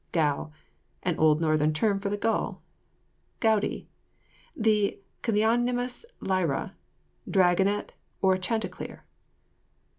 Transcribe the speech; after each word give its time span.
GOW. 0.13 0.51
An 1.03 1.15
old 1.19 1.39
northern 1.41 1.73
term 1.73 1.99
for 1.99 2.09
the 2.09 2.17
gull. 2.17 2.63
GOWDIE. 3.39 3.87
The 4.57 4.97
Callionymus 5.21 6.05
lyra, 6.19 6.73
dragonet, 7.29 7.91
or 8.19 8.35
chanticleer. 8.37 9.03